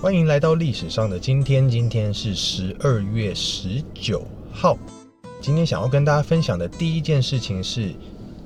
[0.00, 4.78] 欢迎来到历史上的今天，今天是十二月十九号。
[5.40, 7.92] 今天想要跟大家分享的第一件事情是，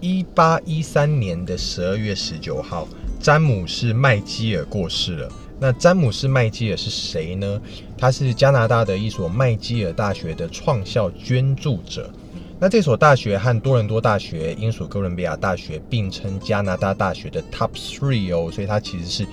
[0.01, 2.89] 一八一三年的十二月十九号，
[3.21, 5.31] 詹姆士麦基尔过世了。
[5.61, 7.61] 那詹姆士麦基尔是谁呢？
[7.99, 12.11] 他是加拿大的一所麦基尔大学的创校捐助者。
[12.59, 19.27] 那这所大学和多伦多大学、英属哥伦比亚大学并称加拿大大学的 Top Three 哦，所以它其实是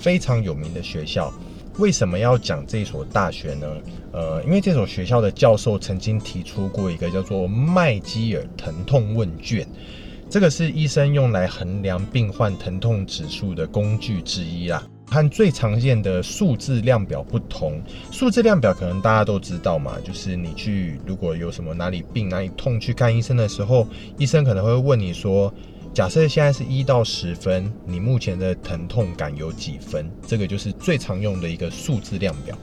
[0.00, 1.32] 非常有名的学校。
[1.80, 3.66] 为什么要讲这所大学呢？
[4.12, 9.66] 呃，因为这所学校的教授曾经提出过一个叫做麦基尔疼痛问卷，
[10.28, 14.86] 这个是医生用来衡量病患疼痛指数的工具之一啦。
[15.06, 17.80] 和最常见的数字量表不同，
[18.12, 25.52] 数字量表可能大家都知道嘛，就是你去如果有什么哪里病哪里痛去看医生的时候，医生可能会问你说。
[25.92, 30.08] 假设现在是一到十分，你目前的疼痛感有几分？
[30.24, 32.56] 这个就是最常用的一个数字量表。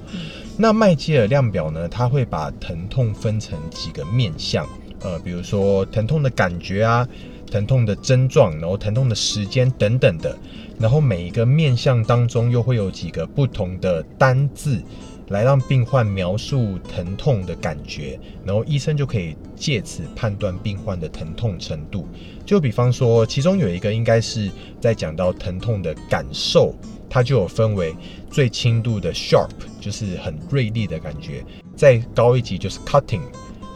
[0.57, 1.89] 那麦基尔量表呢？
[1.89, 4.67] 它会把疼痛分成几个面向，
[5.01, 7.07] 呃，比如说疼痛的感觉啊，
[7.51, 10.35] 疼痛的症状，然后疼痛的时间等等的。
[10.79, 14.81] 然后每一个面向当中又会有几个不同的单字。
[15.29, 22.07] 来让病患描述疼痛的感觉，然后医生就可以借此判断病患的疼痛程度。
[22.45, 26.73] 就比方说，其中有一个应该是在讲到疼痛的感受，
[27.09, 27.93] 它就有分为
[28.29, 29.49] 最轻度的 sharp，
[29.81, 31.43] 就是很锐利的感觉；
[31.75, 33.21] 再高一级就是 cutting，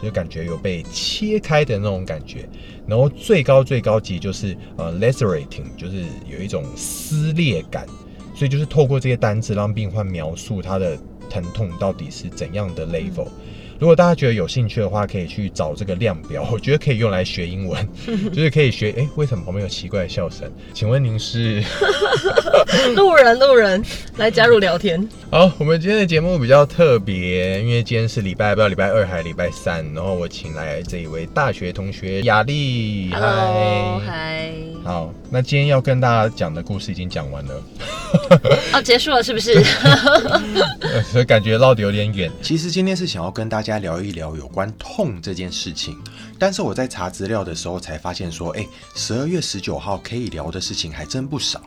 [0.01, 2.45] 就感觉有被切开的那种感觉；
[2.87, 7.85] 然后最高最高级就是呃 lacerating，就是有一种撕裂感。
[8.33, 10.97] 所以就是透过这些单词让病患描述他的。
[11.31, 13.27] 疼痛到底是怎样的 level？
[13.79, 17.89] 如果大家觉得有兴趣的话，可以去找这个量表， 我觉得可以用来学英文，
[18.31, 18.93] 就是可以学。
[18.95, 20.47] 哎，为什么旁边有奇怪的笑声？
[20.71, 21.63] 请问您是
[22.95, 23.39] 路人？
[23.39, 23.83] 路人
[24.17, 25.09] 来加入聊天。
[25.31, 29.83] 好，我们今天的节目比较特别，因为今天是礼拜，不知道礼拜二还是礼拜三。
[29.95, 33.09] 然后我请来这一位大学同学雅丽。
[33.11, 34.51] Hello，嗨。
[34.83, 37.63] 好，那今天要跟大家讲的故事已经讲完了。
[38.73, 39.63] 哦，结束了是不是？
[41.09, 42.29] 所以感觉绕得有点远。
[42.41, 43.71] 其实今天是想要跟大家。
[43.81, 45.97] 聊一聊有关痛这件事情，
[46.37, 51.59] 但是我在查资料的时候才发现说，哎，十二月十九号可以聊的事情还真不少。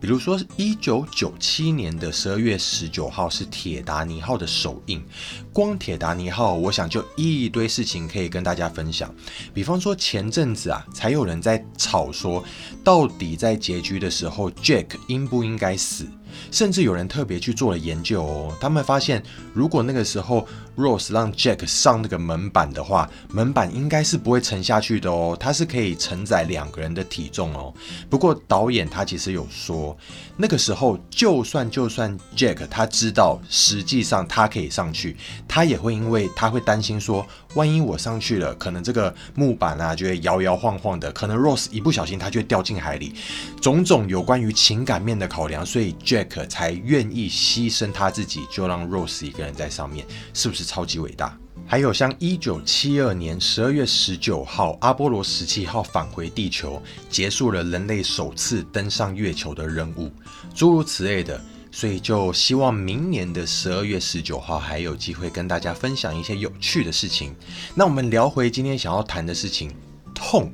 [0.00, 5.04] 比如说，一九九七年的十二月十九号是铁达尼号的首映，
[5.52, 9.12] 光铁达尼号，我想就一堆事情可以跟大家分享。
[9.52, 12.44] 比方说，前阵子啊，才有人在吵说，
[12.84, 16.06] 到底在结局的时候，Jack 应不应该死？
[16.50, 19.22] 甚至有人特别去做了研究哦，他们发现，
[19.52, 20.46] 如果那个时候
[20.76, 27.72] Rose 让 Jack 上那个门板的话，门板应该是不会沉下去的哦，它是可以承载两个人的体重哦。
[28.08, 29.96] 不过导演他其实有说，
[30.36, 35.16] 那个时候就算就算 Jack 他知道实际上他可以上去，
[35.48, 43.14] 他也会因为他会担心说，万一我上去了，可能这个木板啊就会摇摇晃晃的，可能 Rose 一不小心他就会掉进海里，
[43.60, 46.17] 种种有关于情感面的考量，所以 Jack。
[46.48, 51.36] 才愿意牺牲他自己，就让 Rose 一个人在上面，是不是超级伟大？
[51.66, 56.80] 还有像一九七二年十二月十九号，阿波罗十七号返回地球，
[57.10, 60.10] 结束了人类首次登上月球的任务，
[60.54, 61.38] 诸如此类的。
[61.70, 67.36] 所以就希望明年的十二月十九号还有机会跟大家分享一些有趣的事情。
[67.74, 69.70] 那我们聊回今天想要谈的事情，
[70.14, 70.50] 痛。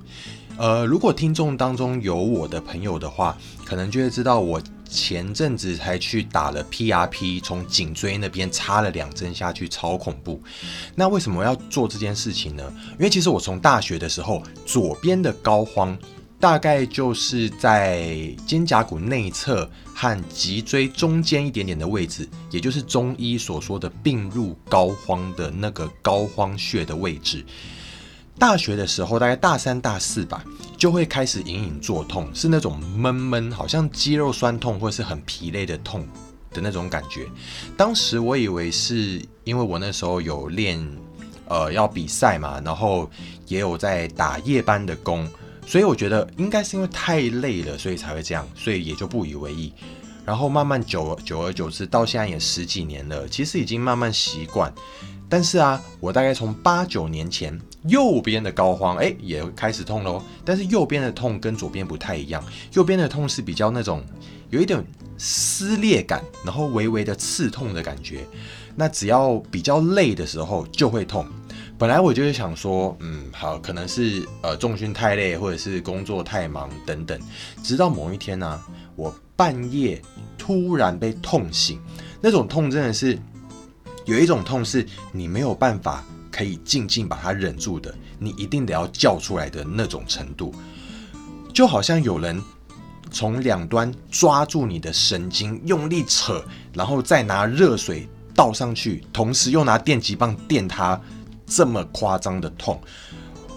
[0.56, 4.60] 呃，如果听众当中有我的朋友的话，可能就会知道我。
[4.89, 10.43] 前阵子才去打了 PRP，从颈椎那边插了两针下去，超恐怖。
[10.95, 12.62] 那为什么要做这件事情呢？
[12.93, 15.97] 因为其实我从大学的时候，左边的膏肓
[16.39, 18.15] 大概就是在
[18.47, 27.45] 肩胛骨内侧和脊椎中间一点点的位置，也就是中医所说的病入膏肓的那个膏肓穴的位置。
[28.37, 30.45] 大学的时候，大概大三、大四吧，
[30.84, 36.07] 就会开始隐隐作痛，是那种闷闷，好像肌肉酸痛或是很疲累的痛
[36.53, 37.27] 的那种感觉。
[37.75, 40.78] 当时我以为是因为我那时候有练，
[41.48, 43.10] 呃，要比赛嘛，然后
[43.47, 45.27] 也有在打夜班的工，
[45.66, 49.72] 所以我觉得应该是因为太累了，所以才会这样，所以也就不以为意。
[50.27, 54.71] 然后慢慢久久而久之，到现在也十几年了，其实已经慢慢习惯。
[55.28, 57.59] 但是啊，我大概从八九年前。
[57.86, 60.22] 右边的膏肓，哎，也开始痛喽。
[60.42, 62.42] 但是右边的痛跟左边不太一样，
[62.72, 64.03] 右边的痛是比较那种
[64.48, 64.82] 有一点
[65.18, 68.24] 撕裂感，然后微微的刺痛的感觉。
[68.74, 71.27] 那只要比较累的时候就会痛。
[71.77, 77.20] 本来我就是想说，嗯，好，可能是呃重训太累，或者是工作太忙等等。
[77.62, 78.59] 直到某一天呢，
[78.97, 80.00] 我半夜
[80.38, 81.78] 突然被痛醒。
[82.22, 83.18] 那种痛真的是
[84.04, 90.54] 有一种痛是你没有办法可以静静把它忍住的，你一定得要叫出来的那种程度，
[91.53, 92.42] 就好像有人
[93.10, 101.01] 从两端抓住你的神经，用力扯，然后再拿热水倒上去，同时又拿电击棒电它，
[101.47, 102.80] 这么夸张的痛，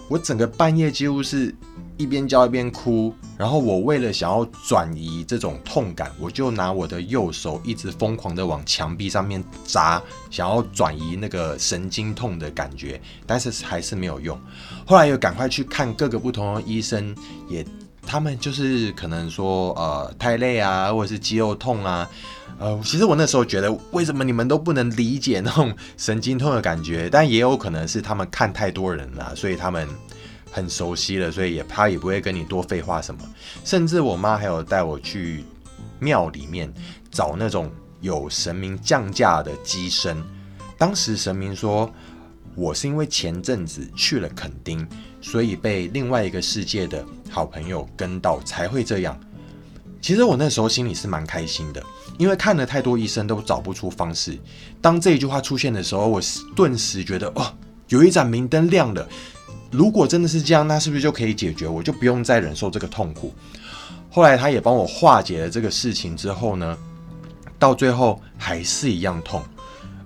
[0.07, 1.53] 我整个半夜几乎是。
[1.97, 14.39] 一边叫一边哭，然后我为了想要转移这种痛感，我就拿我的右手一直疯狂的往墙壁上面砸，想要转移那个神经痛的感觉，但是还是没有用。
[14.85, 17.15] 后来又赶快去看各个不同的医生，
[17.49, 17.65] 也
[18.05, 22.07] 他们就是可能说呃太累啊，或者是肌肉痛啊，
[22.59, 29.87] 呃，其实我那时候觉得为什么你们都不能理解那种神经痛的感觉，但也有可能是他们看太多人了，所以他们。
[30.57, 33.21] 很熟悉了，所以也他也不会跟你多废话什么。
[33.63, 35.43] 甚至我妈还有带我去
[35.99, 36.73] 庙里面
[37.11, 37.71] 找那种
[38.01, 40.17] 有神明降价的机身。
[40.75, 41.87] 当时神明说，
[42.55, 44.87] 我是因为前阵子去了垦丁，
[45.21, 49.15] 所以被另外一个世界的好朋友跟到才会这样。
[50.01, 51.83] 其实我那时候心里是蛮开心的，
[52.17, 54.35] 因为看了太多医生都找不出方式。
[54.81, 56.19] 当这一句话出现的时候，我
[56.55, 57.53] 顿时觉得哦，
[57.89, 59.07] 有一盏明灯亮了。
[59.71, 61.67] 如果真的是这样，那是不是就可以解决？
[61.67, 63.33] 我就不用再忍受这个痛苦。
[64.09, 66.77] 后来他也帮我化解了这个事情之后呢，
[67.59, 69.43] 到最后还是一样痛。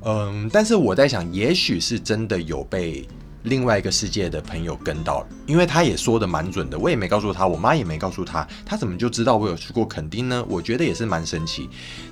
[0.03, 3.07] 嗯，但是我在想，也许是真的有被
[3.43, 6.77] 另外一个世界的朋友跟到了，因为他也说的蛮准的。
[6.77, 10.43] 我也没告诉他，我妈也没告诉他，他怎么就知道我有去过垦丁呢？
[10.49, 11.69] 我觉得也是蛮神奇。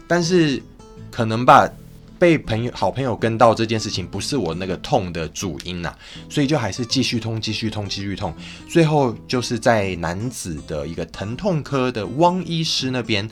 [0.08, 0.62] 但是
[1.12, 1.70] 可能吧。
[2.20, 5.92] 被朋友、好朋友跟到这件事情，不是我那个痛的主因呐，
[6.30, 8.34] 所以就还是继续痛、继续痛、继续痛。
[8.68, 13.28] 最后就是在男子的一个疼痛科的汪医师那边，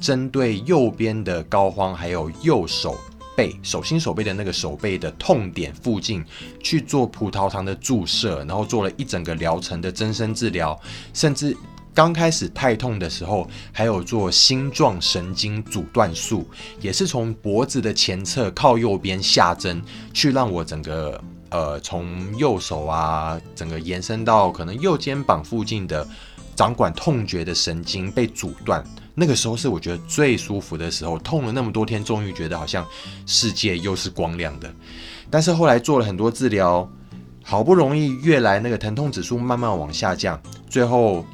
[0.00, 2.98] 针对右边的膏肓，还有右手
[3.36, 6.24] 背、手心手背的那个手背的痛点附近
[6.62, 10.80] 去做葡萄糖的注射，然后做了一整个疗程的增生治疗，
[11.12, 11.54] 甚至。
[11.92, 16.48] 刚开始太痛的时候，还有做心状神经阻断术，
[16.80, 19.82] 也是从脖子的前侧靠右边下针，
[20.14, 21.20] 去让我整个
[21.50, 26.06] 呃从右手啊，整个延伸到可能右肩膀附近的
[26.54, 28.82] 掌管痛觉的神经被阻断。
[29.14, 32.86] 那个时候是我觉得最舒服的时候，痛了那么多天，终于觉得好像
[33.26, 34.72] 世界又是光亮的。
[35.28, 36.88] 但是后来做了很多治疗，
[37.42, 40.40] 好不容易越来那个疼痛指数慢慢往下降，
[40.70, 41.26] 最后。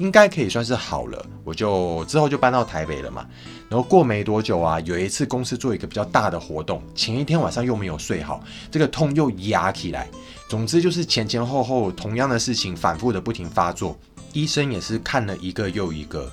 [0.00, 3.24] 应该可以算是好了，我就之后就搬到台北了嘛。
[3.68, 10.08] 然后过没多久啊，有一次公司做一个比较大的活动，前一天晚上又没有睡好，这个痛又压起来。
[10.48, 13.96] 总之就是前前后后同样的事情反复的不停发作，
[14.32, 16.32] 医生也是看了一个又一个，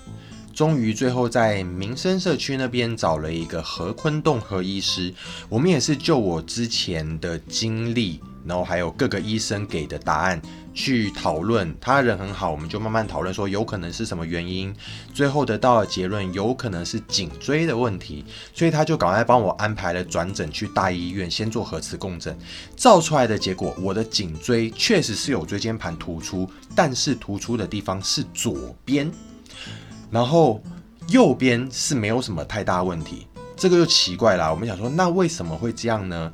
[0.56, 5.14] 终于最后在民生社区那边找了一个何坤栋何医师。
[5.50, 10.42] 我们也是就我之前的经历，然后还有各个医生给的答案。
[10.80, 14.72] 去讨论，他人很好，我们就慢慢讨论说有可能是什么原因，
[15.12, 18.24] 最后得到的结论，有可能是颈椎的问题，
[18.54, 22.38] 所以他就赶快帮我安排了转诊去大医院，先做核磁共振，
[22.76, 29.12] 照出来的结果，我的颈椎确实是有椎间盘突出，但是突出的地方是左边，
[30.12, 30.62] 然后
[31.08, 33.26] 右边是没有什么太大问题，
[33.56, 36.32] 这个就奇怪了，我们想说那为什么会这样呢？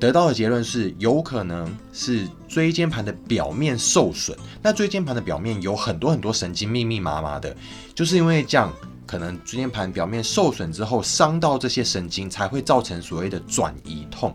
[0.00, 4.36] 得到的结论是，有可能是椎间盘的表面受损。
[4.62, 7.56] 那椎间盘的表面有很多很多神经，密密麻麻的，
[7.94, 8.72] 就是因为这样，
[9.06, 14.34] 可能椎间盘表面受损之后，伤到这些神经，才会造成所谓的转移痛。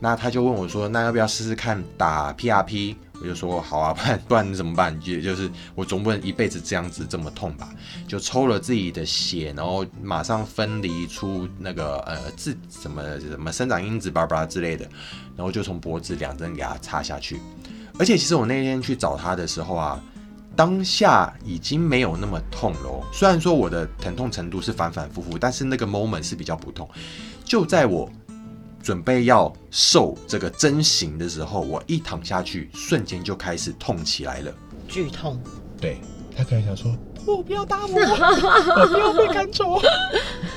[0.00, 4.96] 那他就问我说：“那要不要试试看打 PRP？” 我就说好啊，不然不然怎么办？
[5.02, 7.68] 也就是我总不能一辈子这样子这么痛吧？
[8.06, 14.88] 就抽了自己的血，然后马上分离出那个呃自什么什么生长因子巴拉巴之类的，
[15.36, 17.40] 然后就从脖子两针给他插下去。
[17.98, 20.00] 而且其实我那天去找他的时候啊，
[20.54, 23.04] 当下已经没有那么痛了。
[23.12, 26.88] 虽然说我的疼痛程度是反反复复，但是那个 moment 是比较不痛。
[27.44, 28.08] 就在我。
[28.82, 34.52] 准备要受这个针刑的时候，我一躺下去，瞬间就开始痛起来了，
[34.86, 35.40] 剧痛。
[35.80, 36.00] 对
[36.36, 36.92] 他可能想说
[37.26, 39.80] ：“我不要打我， 我不要被赶走。”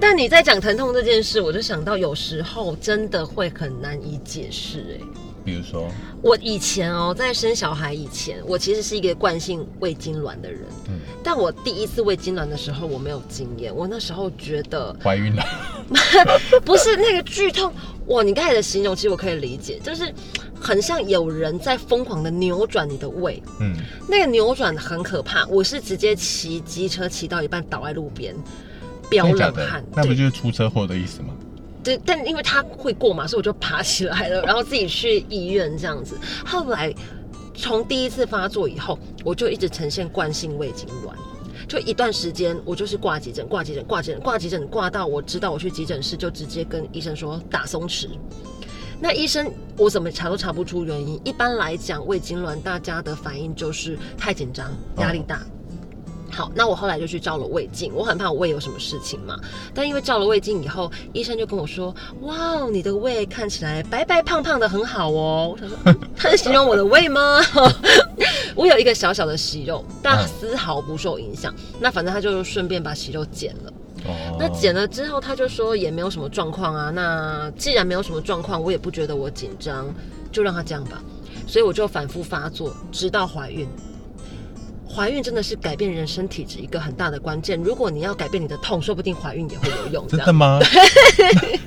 [0.00, 4.98] 但你在讲疼痛这件事，我就想到有时候真的会很难以解释。
[5.00, 5.06] 哎，
[5.44, 5.90] 比如说，
[6.22, 10.62] 我以前哦，在生小孩以前，我其实是一个惯性胃痉挛的人。
[10.88, 15.44] 嗯，但我第一次胃痉挛的时候，我没有经验，我那时候觉得怀孕了。
[16.64, 17.70] 不是那个剧痛
[18.06, 18.22] 哇！
[18.22, 20.12] 你刚才的形容其实我可以理解，就是
[20.58, 23.76] 很像有人在疯狂的扭转你的胃，嗯，
[24.08, 25.46] 那个扭转很可怕。
[25.46, 28.34] 我是直接骑机车骑到一半倒在路边，
[29.10, 31.34] 飙冷汗，那不就是出车祸的意思吗？
[31.84, 36.16] 对，但因为他会过嘛，所以我就爬起来了，然后自己去医院这样子。
[36.44, 36.92] 后来
[37.54, 41.14] 从第一次发作以后，我就一直呈现惯性胃痉挛。
[41.68, 48.08] 就一段时间，我就是挂急诊，挂急诊，挂急诊，挂急诊，挂到我知道我去急诊室，就直接跟医生说打松弛。
[49.00, 51.20] 那医生我怎么查都查不出原因。
[51.24, 55.40] 一般来讲，胃痉挛大家的反应就是太紧张、压力大。
[56.34, 59.38] 好，那我后来就去照了胃镜，我很怕我胃有什么事情嘛。
[59.72, 67.40] 但因为照了胃镜以后，医生就跟我说：“哇，你的胃看起来白白胖胖的，很好哦。”我想说，嗯他是形容我的胃吗？
[68.56, 71.54] 我有一个小小的息肉，但嗯丝毫不受影响。
[71.80, 73.72] 那反正他就顺便把息肉剪了。
[74.06, 76.90] 哦，那剪了之后，他就说也没有什么状况啊。
[76.90, 79.86] 那既然没有什么状况，我也不觉得我紧张，
[80.32, 81.02] 就让他这样吧。
[81.46, 83.68] 所以我就反复发作，直到怀孕。
[84.94, 87.60] 怀孕真的是改变人生体质一个很大的关键。
[87.60, 90.06] 如果你要改变你的痛，说不定怀孕也会有用。
[90.06, 90.60] 真的吗？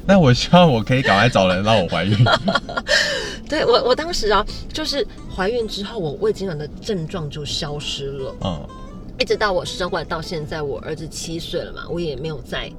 [0.06, 2.18] 那 那我希望我可以赶快找人让我怀孕。
[3.50, 5.06] 对我我当时啊，就是
[5.36, 8.36] 怀孕之后，我胃痉挛的症状就消失了。
[8.46, 8.68] 嗯，
[9.20, 12.72] 一直到我生完到现在，我儿子七岁了嘛，我也没有再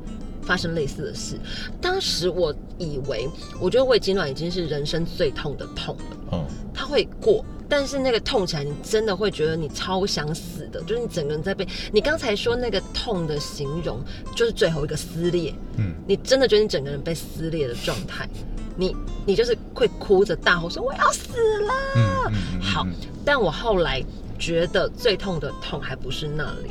[0.42, 1.38] 发生类似的事。
[1.80, 3.28] 当时我以为，
[3.60, 7.44] 我觉得胃痉挛已经是人生最痛的痛了，嗯，它会过。
[7.68, 14.00] 但是那个痛起来，你真的会觉得你超想死的，就是你整个人在被你刚才说那个痛的形容，
[14.34, 18.28] 就是最后一个撕裂，嗯，你真的觉得你整个人被撕裂的状态，
[18.76, 18.96] 你
[19.26, 21.28] 你就是会哭着大吼说我要死
[21.60, 21.74] 了。
[21.96, 22.92] 嗯嗯嗯，好嗯，
[23.24, 24.02] 但我后来
[24.38, 26.70] 觉得最痛的痛还不是那里。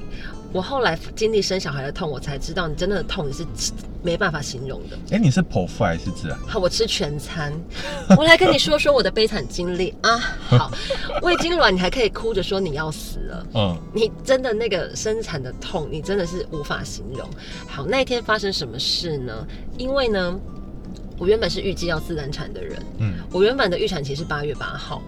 [0.54, 3.46] 我后来经历生小孩的痛，我才知道你真的痛你是
[4.02, 4.98] 没办法形容的。
[5.12, 6.40] 哎，你是剖腹还是自然？
[6.48, 7.54] 好，我吃全餐。
[8.18, 10.18] 我来跟你说说我的悲惨经历啊。
[10.48, 10.72] 好，
[11.22, 13.48] 胃痉挛你还可以哭着说你要死了。
[13.56, 17.28] 嗯，你真的那个生产的痛，你真的是无法形容。
[17.68, 19.46] 好，那一天发生什么事呢？
[19.78, 20.40] 因为呢，
[21.18, 25.02] 我原本是预计要自然产的人，嗯，我原本的预产期是八月八号，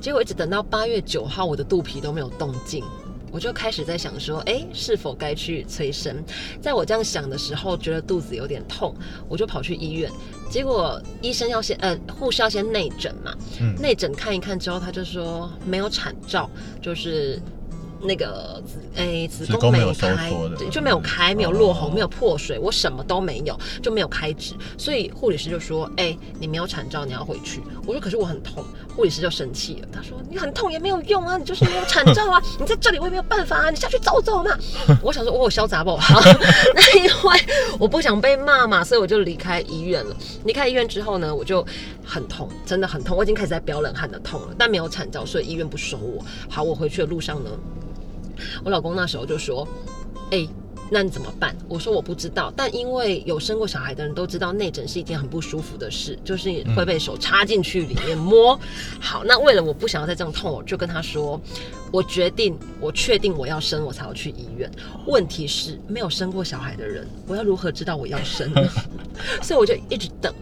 [0.00, 2.82] 结果一直等到八月九号，我的肚皮都没有动静。
[3.30, 6.22] 我就开始在想说，哎，是否该去催生？
[6.60, 8.94] 在我这样想的时候，觉得肚子有点痛，
[9.28, 10.10] 我就跑去医院。
[10.50, 13.32] 结果医生要先，呃，护士要先内诊嘛。
[13.60, 16.50] 嗯内诊看一看之后，他就说没有产兆，
[16.82, 17.40] 就是
[18.02, 24.54] 那个子，宫没子宫没有收开对，就没有开，没有落红，哦没有破水，我什么都没有，就没有开指。
[24.78, 27.62] 所以护理师就说，哎，你没有产兆，你要回去。
[27.86, 28.64] 我说可是我很痛，
[28.96, 34.50] 护理师就生气了，他说你很痛也没有用啊，你就是没有产兆啊， 你在这里我也没有办法啊，你下去走走嘛。
[35.02, 35.96] 我想说，我有潇洒不？
[36.00, 36.20] 好，
[36.74, 37.40] 那因为
[37.78, 40.16] 我不想被骂嘛，所以我就离开医院了。
[40.44, 41.66] 离开医院之后呢，我就
[42.04, 46.24] 很痛，真的很痛，我已经开始在飙冷汗的痛了，但没有产兆，所以医院不收我。
[46.48, 47.50] 好，我回去的路上呢，
[48.64, 49.66] 我老公那时候就说
[50.32, 50.46] ：“哎、
[50.90, 58.58] 那你怎么办？”我说：“我不知道。”但因为有生过小孩的人都知道，内诊是一件很不舒服的事，就是会被手插进去里面摸。
[59.00, 61.40] 好，那为了我不想要再这样痛，我就跟他说
[61.92, 64.70] ：“我决定，我确定我要生，我才要去医院。
[65.06, 68.62] 问题是没有生过小孩的人，我要如何知道我要生呢？
[69.42, 70.32] 所以我就一直等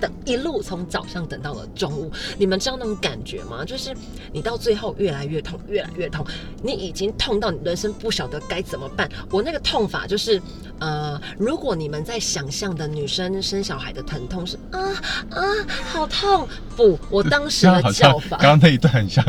[0.00, 2.10] 等等，一路从早上等到了中午。
[2.38, 3.64] 你们知道那种感觉吗？
[3.64, 3.94] 就是
[4.32, 6.24] 你到最后越来越痛，越来越痛，
[6.62, 9.08] 你已经痛到你人生不晓得该怎么办。
[9.30, 10.40] 我那个痛法就是，
[10.78, 14.80] 呃，如果你们在想象的女生生小孩的疼痛是啊
[15.30, 15.42] 啊
[15.92, 19.24] 好痛，不，我当时的叫法刚，刚那一段很像，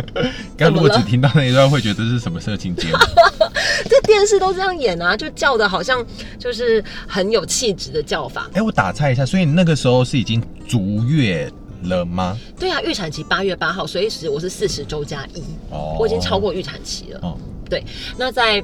[0.58, 2.98] 刚刚如果只听到那一段，会觉得这是什么色情节目？
[3.90, 6.04] 这电视都这样演啊，就叫的好像
[6.40, 8.50] 就是很有气质的叫法。
[8.54, 11.52] 哎，我打岔一下，所以那个时候是已经足月
[11.84, 12.38] 了吗？
[12.60, 15.42] 对啊，预产期八月八号，所以时我是四十周加一，
[15.72, 17.20] 哦我已经超过预产期了。
[17.22, 17.38] 哦，
[17.70, 17.84] 对，
[18.18, 18.64] 那在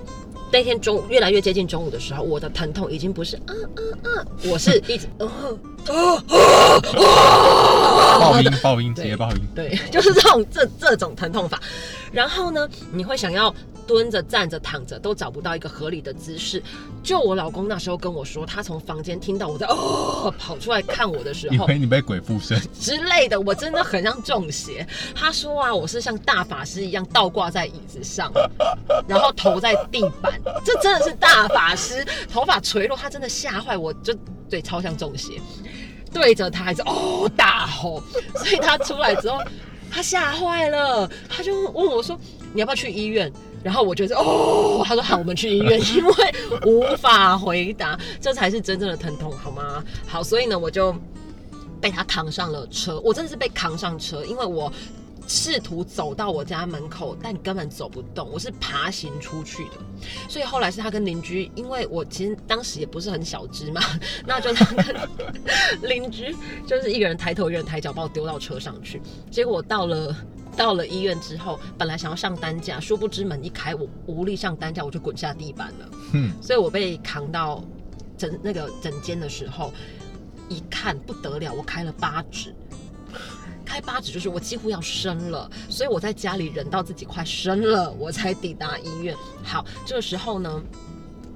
[0.51, 5.57] 那天中午越来越接近中午的时候，我的疼痛已经不是啊啊啊，我是一直 哦
[8.19, 11.59] 爆音爆音直对接爆音，对，就是这种这这种疼痛法。
[12.11, 13.53] 然后呢，你会想要
[13.87, 16.61] 蹲着、站着、躺着，都找不到一个合理的姿势。
[17.03, 24.85] 就我老公那时候跟我说，他从房间听到我在哦跑出来看我的时候，以为你被鬼附身，之类的，我真的很像中邪。
[25.13, 28.31] 他说啊，我是像大法师一样倒挂在椅子上，
[29.07, 34.13] 然后头在地板，这真的是大法师，头发垂落，他真的吓坏我，就
[34.49, 35.41] 对，超像中邪。
[36.13, 38.03] 对着他还是哦大吼，
[38.35, 39.39] 所以他出来之后，
[39.89, 42.19] 他吓坏了，他就问我说
[42.53, 43.31] ：“你要不要去医院？”
[43.63, 46.13] 然后我觉得哦，他说好，我们去医院， 因为
[46.65, 49.83] 无法回答，这才是真正的疼痛，好吗？
[50.07, 50.95] 好，所以呢，我就
[51.79, 54.71] 被他扛上了车，我真的是被扛上车，因为我
[55.27, 59.71] 试图走到我家门口，但根本走不动，我是爬行出去的。
[60.27, 63.81] 所以后来是他跟邻居，因为我其实当时也不是很小只嘛，
[64.25, 64.95] 那就他跟
[65.83, 66.35] 邻居
[66.67, 69.01] 就是一个人抬头一个人抬脚把我丢到车上去。
[69.29, 70.13] 结果我到了
[70.55, 75.89] 到了医院之后，本来想要上担架，殊不知门一开，我无力上担架，我就滚下地板了。
[76.13, 77.63] 嗯，所以我被扛到
[78.17, 79.73] 诊那个诊间的时候，
[80.49, 82.53] 一看不得了，我开了八指。
[83.63, 89.15] 开八指就是我几乎要生了，所以我在家里忍到自己快生了，我才抵达医院。
[89.43, 90.61] 好，这个时候呢，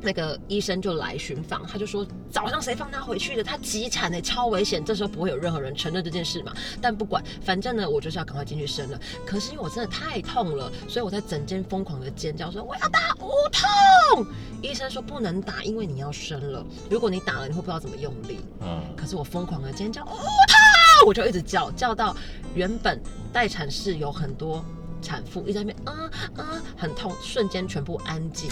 [0.01, 3.43] 那个医生就来巡访，他就说早上谁放他回去的？
[3.43, 4.83] 他急产呢、超危险。
[4.83, 6.53] 这时候不会有任何人承认这件事嘛？
[6.81, 8.99] 但不管，反正呢，我就是要赶快进去生了。
[9.25, 14.25] 可是因为我真的太痛了，所以我在整间疯狂的尖叫说我要打无痛。
[14.61, 16.65] 医生说不能打，因为你要生了。
[16.89, 18.39] 如果你打了，你会不知道怎么用力。
[18.61, 21.07] 嗯，可是我疯狂的尖叫，无痛！
[21.07, 22.15] 我就一直叫，叫到
[22.53, 23.01] 原本
[23.33, 24.63] 待产室有很多
[25.01, 28.49] 产妇一直在那边啊啊很痛，瞬间全部安静，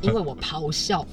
[0.00, 1.06] 因为我咆哮。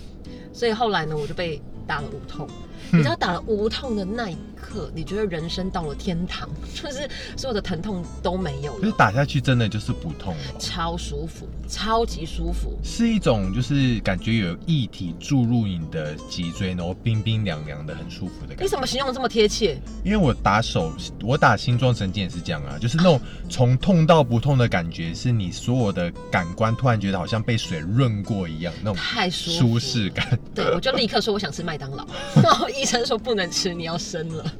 [0.51, 2.47] 所以后来呢，我就被打了无痛。
[2.91, 10.43] 你知道打了无痛的那一刻，你觉得人生到了天堂， 就是所有的疼痛都没有了就是，打下去真的就是不痛了。
[10.59, 12.77] 超舒服，超级舒服。
[12.83, 18.63] 是一种就是感觉有液体注入你的脊椎，然后冰冰凉凉的，很舒服的感觉。
[18.63, 19.77] 你怎么形容这么贴切？
[20.03, 30.39] 因为我打手，我打星状神经也是这样啊，就是那种从痛到不痛的感觉，是你所有的感官突然觉得好像被水润过一样，那种太舒服舒适感。
[30.55, 32.05] 对，我就立刻说我想吃麦当劳，
[32.41, 34.53] 然后医生说不能吃，你要生了。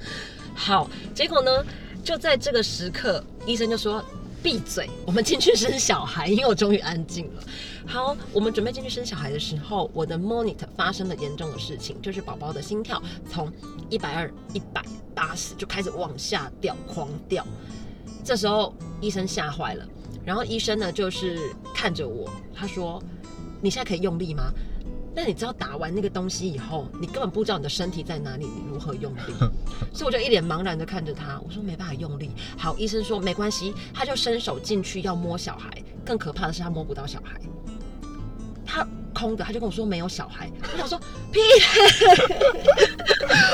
[0.55, 1.65] 好，结果呢，
[2.03, 4.03] 就在这个时刻，医生就说
[4.41, 7.43] 闭嘴，我们进去生小孩，因为我终于安静了。
[7.85, 13.51] 好，我们准备进去生小孩的时候，我的 monitor 发生了严重的事情，就是宝宝的心跳从
[13.89, 14.83] 一百二、一百
[15.15, 17.45] 八十就开始往下掉，狂掉。
[18.23, 19.85] 这时候医生吓坏了，
[20.23, 21.37] 然后医生呢就是
[21.73, 23.01] 看着我，他说
[23.59, 24.51] ：“你现在可以用力吗？”
[25.15, 29.19] 但你知道打完那个东西以后，你根本不知道你的身体在哪里，你如何用力？
[29.93, 32.31] 所以我就一脸茫然的看着他，我说没办法用力。
[32.57, 35.69] 好，医生说没关系，他就伸手进去要摸小孩，
[36.03, 37.39] 更可怕的是他摸不到小孩，
[38.65, 40.51] 他空的，他就跟我说没有小孩。
[40.73, 40.99] 我想说
[41.31, 42.87] 屁嘞，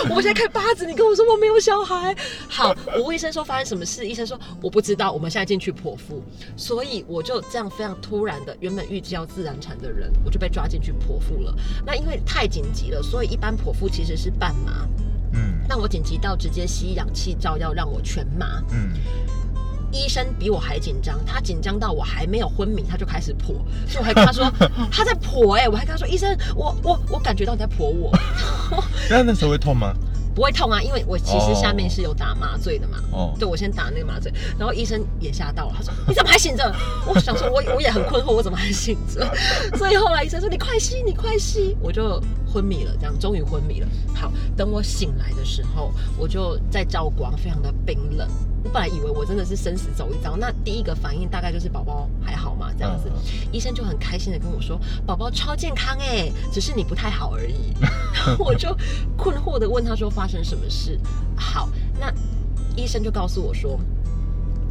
[0.09, 2.15] 我现在开八字，你跟我说我没有小孩。
[2.47, 6.23] 好，我问医生说发生什么事，医生说我不知道，我们现在进去剖腹，
[6.55, 11.53] 所以我就这样非常突然的，原本预计要自然产的人，我就被抓进去剖腹了。
[11.85, 14.87] 那因为太紧急了，所以一般剖腹其实是半麻，
[15.33, 18.63] 嗯那我紧急到直接吸氧气罩要让我全麻。
[18.71, 18.91] 嗯，
[19.91, 23.53] 医生比我还紧张，他紧张到我还没有昏迷，他就开始剖，
[23.87, 24.51] 所以我还跟他说
[24.91, 28.11] 他在剖哎、我还跟他说医生，我我我感觉到你在剖我，
[29.09, 29.93] 那那时候会痛吗？
[30.35, 32.97] 不会痛啊，因为我其实下面是有打麻醉的嘛。
[33.11, 36.73] 哦，对，我先打那个麻醉，然后医生也吓到了，他说：“你怎么还醒着？”
[37.05, 39.27] 我想说我，我也很困惑，我怎么还醒着？
[39.75, 43.87] 所以后来医生说：“你快吸，你快吸。”我就昏迷了，这样终于昏迷了。
[44.13, 48.27] 好，等我醒来的时候，我就在照光，非常的冰冷。
[48.63, 53.09] 我本来以为我真的是生死走一遭，那第一个反应大概就是宝宝还好吗，这样子。
[53.51, 57.89] 医生就很开心的跟我说：“宝宝超健康哎，只是你不太好而已。”然
[58.25, 58.75] 后我就
[59.15, 60.99] 困惑的问他说：“发生什么事？”
[61.37, 62.13] 好，那
[62.75, 63.79] 医生就告诉我说。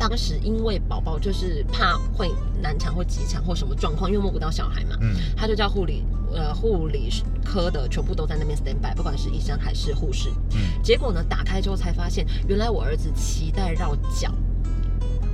[0.00, 2.30] 当时因为宝宝就是怕会
[2.62, 7.10] 难产或急产或什么状况，因为摸不到小孩嘛，嗯他就叫护理呃护理
[7.44, 10.28] 科的全部都在那边 stand by，不管是医生还是护士。
[10.52, 14.32] 嗯，结果呢，打开之后才发现，原来我儿子脐带绕脚，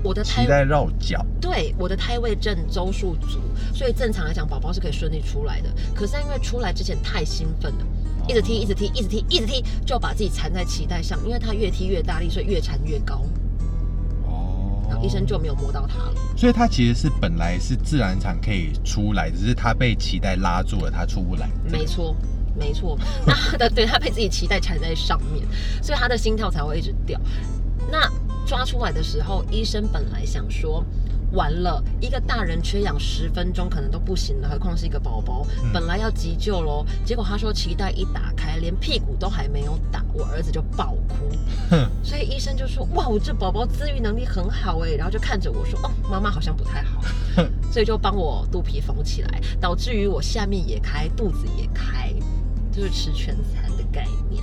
[0.02, 3.38] 我的胎脐带绕脚，对我的胎位正周数足，
[3.74, 5.68] 所以正常来讲，宝宝是可以顺利出来的。
[5.94, 7.86] 可是因为出来之前太兴奋了。
[8.26, 13.22] 一直踢，一直踢，一直踢，一直踢，就把自己缠在脐带上，因为他越踢越大力，所以越缠越高。
[14.84, 16.14] 哦然后医生就没有摸到他了。
[16.36, 21.48] 所以他其实是本来是自然产可以出来，只是他被脐带拉住了，他出不来。
[21.70, 22.14] 没错，
[22.58, 22.98] 没错。
[23.26, 25.46] 那他的对他被自己脐带缠在上面，
[25.82, 27.20] 所以他的心跳才会一直掉。
[27.90, 28.10] 那
[28.46, 30.84] 抓出来的时候，医生本来想说。
[31.34, 35.46] 完了，一个大人缺氧十分钟可能都不行了，何况是一个宝宝。
[35.62, 41.76] 嗯本来要急救喽，结果他说脐带一打开，连屁股都还没有打，我儿子就爆哭。
[42.02, 47.02] 所以医生就说：“哇，我这宝宝自愈能力很好哎。”然后就看着我说：“哦，妈妈好像不太好。”
[47.72, 52.14] 所以就帮我肚皮缝起来，导致于我下面也开，肚子也开，
[52.70, 54.42] 就是吃全餐的概念。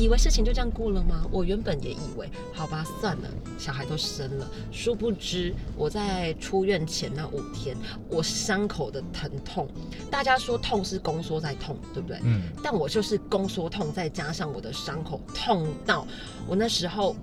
[0.00, 1.26] 以为事情就这样过了吗？
[1.30, 4.50] 我原本也以为，好吧，算了，小孩都生了。
[4.72, 7.76] 殊不知，我在出院前那五天，
[8.08, 9.68] 我伤口的疼痛，
[10.10, 12.18] 大家说痛是宫缩在痛，对不对？
[12.24, 16.06] 嗯，但我就是宫缩痛，再加上我的伤口痛到
[16.46, 17.14] 我那时候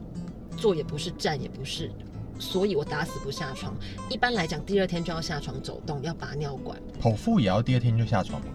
[0.56, 1.90] 坐也不是，站也不是，
[2.38, 3.74] 所以我打死不下床。
[4.08, 6.80] 一般来讲，第二天就要下床走动，要拔尿管。
[7.02, 8.48] 剖腹也要第二天就下床吗？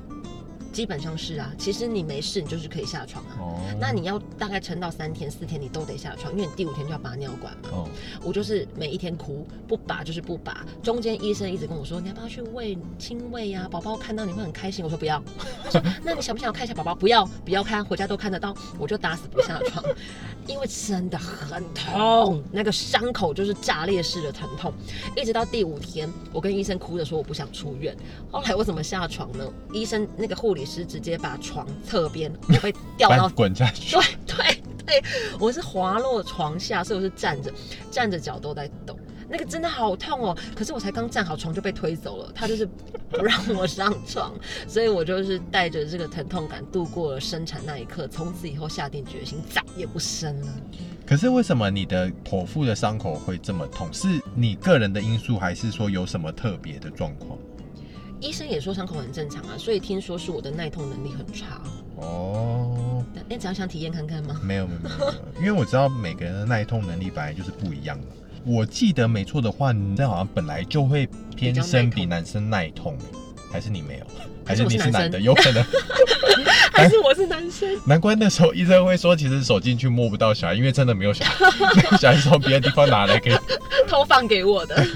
[0.72, 3.36] 基本上是啊，其实你没事，你就是可以下床啊。
[3.38, 7.68] 哦，那你要大概撑到三天四天，你都得下床，因为你第五天就要拔尿管嘛。
[7.72, 7.88] 哦，
[8.22, 10.64] 我就是每一天哭，不拔就是不拔。
[10.82, 14.84] 中间医生一直跟我说，你要不要去喂亲喂呀、宝宝看到你会很开心。
[14.84, 15.22] 我说不要。
[15.62, 16.94] 他说那你想不想要看一下宝宝？
[16.94, 18.54] 不要，不要看，回家都看得到。
[18.78, 19.84] 我就打死不下床，
[20.48, 24.72] 因为真的很痛，那个伤口就是炸裂式的疼痛。
[25.16, 27.96] 一直到第五天，我跟医生哭着说我不想出院。
[28.30, 29.44] 后来我怎么下床呢？
[29.72, 33.96] 医生那个护理师直接把床侧边，我被掉到翻滚下去。
[33.96, 35.02] 对对对，
[35.38, 37.52] 我是滑落床下，所以我是站着，
[37.90, 38.98] 站着脚都在抖，
[39.28, 40.36] 那个真的好痛哦。
[40.54, 42.66] 可是我才刚站好，床就被推走了，他就是
[43.08, 44.34] 不让我上床，
[44.66, 50.48] 所以我就是带着这个疼痛感度过了生产那一刻，从此以后下定决心再也不生了。
[51.06, 53.88] 可是为什么你的剖腹的伤口会这么痛？
[53.92, 57.38] 是你个人的因素，还是说有什么特别的状况？
[58.22, 61.60] 医生也说伤口很正常啊，所以听说是我的耐痛能力很差。
[61.96, 64.40] 哦，那你只要想体验看看吗？
[64.44, 68.06] 没有没有没有，因为我知道每个人的耐痛能力本来就是不一样的。
[68.44, 72.96] 我记得没错的话，你这好像本来就会天生比男生耐痛，
[73.50, 74.06] 还是你没有？
[74.44, 75.20] 还是你是男的？
[75.20, 75.64] 有可能。
[76.72, 77.68] 还是我是男生？
[77.84, 83.36] 难怪那时候医生会说，其实手进去摸不到小孩，因为真的没有小孩，小孩是从别的地方拿来给。
[83.88, 84.86] 偷放给我的。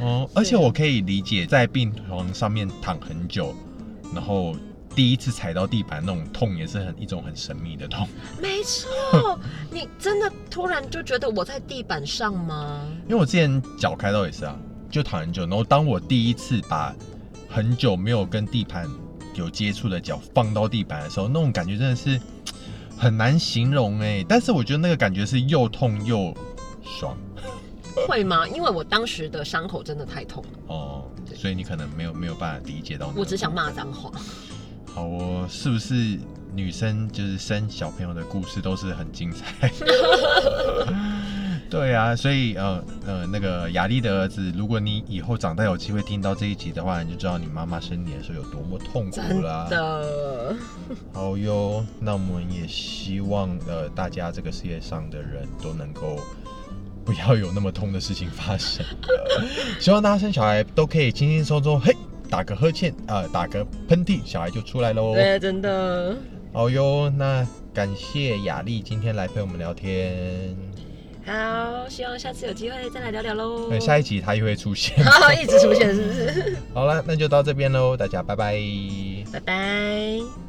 [0.00, 3.54] 哦，而且我可以理解，在病床上面躺很久，
[4.14, 4.54] 然后
[4.94, 8.06] 第一次踩到地板那种痛，也是很一种很神秘的痛。
[8.40, 9.38] 没错，
[9.70, 12.86] 你真的突然就觉得我在地板上吗？
[13.08, 14.56] 因为我之前脚开刀也是啊，
[14.90, 16.94] 就躺很久，然后当我第一次把
[17.48, 18.88] 很久没有跟地板
[19.34, 22.20] 有接触的脚放到地板的时候，那种感觉真的是
[22.96, 24.24] 很难形容哎。
[24.28, 26.34] 但是我觉得那个感觉是又痛又
[26.82, 27.16] 爽
[28.06, 28.46] 会吗？
[28.48, 33.12] 因为我当时的伤口真的太痛了，哦，所以你可能没有没有办法理解到。
[33.16, 34.10] 我只想骂脏话。
[34.94, 36.18] 好哦，是不是
[36.54, 39.70] 女生就是生小朋友的故事都是很精彩？
[41.70, 49.66] 对啊，所以呃呃，那个雅丽的儿子，如果你以后长大有机会听到这一集的话，你就知道你妈妈生你的时候有多么痛苦真啦。
[49.68, 50.56] 的，
[51.12, 56.18] 好哟，那我们也希望呃大家这个世界上的人都能够
[57.08, 58.84] 不要有那么痛的事情发生。
[59.80, 61.96] 希望大家生小孩都可以轻轻松松，嘿，
[62.28, 65.14] 打个呵欠，呃，打个喷嚏，小孩就出来喽。
[65.14, 66.14] 对，真的。
[66.52, 70.54] 好哟，那感谢雅丽今天来陪我们聊天。
[71.24, 73.70] 好，希望下次有机会再来聊聊喽。
[73.70, 74.94] 呃下一集她又会出现。
[75.40, 76.56] 一直出现是不是？
[76.74, 78.60] 好了，那就到这边喽，大家拜拜。
[79.32, 80.47] 拜拜。